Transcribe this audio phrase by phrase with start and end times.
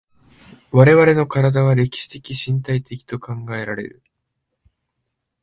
[0.71, 4.01] 我々の身体は歴史的身体的と考えられる。